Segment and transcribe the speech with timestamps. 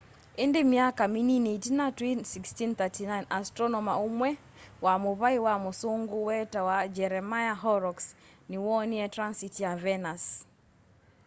[0.43, 4.29] îndî myaka minini itina twî 1639 astronoma umwe
[4.85, 8.07] wa muvai wa mûûsûngû wetawa jeremiah horrocks
[8.49, 10.23] niwoonie transit ya venus